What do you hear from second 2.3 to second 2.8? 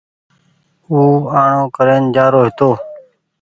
هيتو